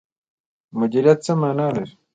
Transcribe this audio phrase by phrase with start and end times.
[0.77, 1.93] مدیریت څه مانا لري؟